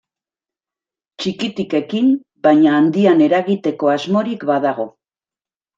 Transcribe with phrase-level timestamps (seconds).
[1.23, 2.09] Txikitik ekin
[2.49, 4.93] baina handian eragiteko asmorik badago.